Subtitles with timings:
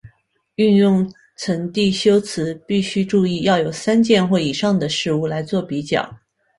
[0.55, 1.07] 运用
[1.37, 6.11] 层递修辞必须注意要有三件或以上的事物来作比较。